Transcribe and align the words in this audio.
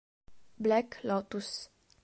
Black 0.57 1.03
Lotus 1.05 1.69